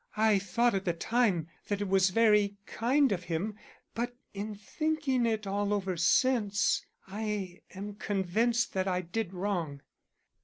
I 0.17 0.39
thought 0.39 0.73
at 0.73 0.83
the 0.83 0.93
time 0.93 1.47
that 1.67 1.79
it 1.79 1.87
was 1.87 2.09
very 2.09 2.55
kind 2.65 3.11
of 3.11 3.25
him, 3.25 3.53
but 3.93 4.15
in 4.33 4.55
thinking 4.55 5.27
it 5.27 5.45
all 5.45 5.71
over 5.75 5.95
since 5.95 6.83
I 7.07 7.61
am 7.75 7.93
convinced 7.93 8.73
that 8.73 8.87
I 8.87 9.01
did 9.01 9.31
wrong. 9.31 9.83